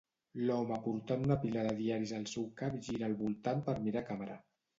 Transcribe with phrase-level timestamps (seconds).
[0.45, 4.41] L'home portant una pila de diaris al seu cap gira al voltant per mirar càmera